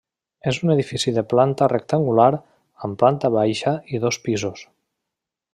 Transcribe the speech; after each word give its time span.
És 0.51 0.59
un 0.67 0.71
edifici 0.75 1.13
de 1.17 1.23
planta 1.33 1.67
rectangular, 1.73 2.27
amb 2.87 2.99
planta 3.05 3.33
baixa 3.39 3.77
i 3.99 4.05
dos 4.07 4.23
pisos. 4.29 4.69